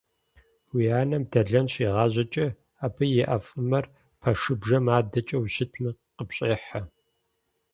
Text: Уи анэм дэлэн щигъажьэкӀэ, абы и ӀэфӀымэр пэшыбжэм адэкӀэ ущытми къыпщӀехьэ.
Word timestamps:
Уи 0.73 0.85
анэм 0.99 1.23
дэлэн 1.31 1.67
щигъажьэкӀэ, 1.73 2.47
абы 2.85 3.03
и 3.19 3.23
ӀэфӀымэр 3.29 3.85
пэшыбжэм 4.21 4.85
адэкӀэ 4.97 5.37
ущытми 5.43 5.89
къыпщӀехьэ. 6.15 6.81